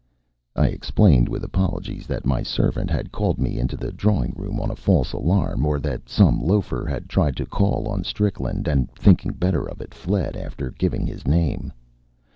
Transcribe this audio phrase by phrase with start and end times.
[0.55, 4.71] I explained, with apologies, that my servant had called me into the drawing room on
[4.71, 9.33] a false alarm; or that some loafer had tried to call on Strickland, and, thinking
[9.33, 11.71] better of it, fled after giving his name.